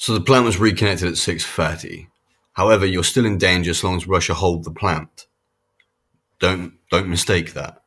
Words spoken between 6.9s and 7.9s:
don't mistake that.